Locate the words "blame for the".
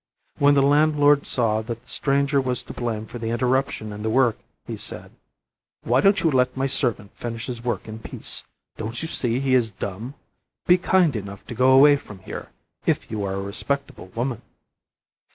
2.73-3.29